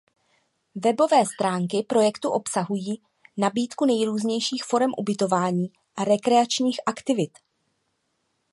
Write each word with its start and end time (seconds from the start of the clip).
Webové 0.85 1.25
stránky 1.33 1.83
projektu 1.83 2.29
obsahují 2.29 3.01
nabídku 3.37 3.85
nejrůznější 3.85 4.55
forem 4.67 4.91
ubytování 4.97 5.71
a 5.95 6.03
rekreačních 6.03 6.79
aktivit. 6.85 7.37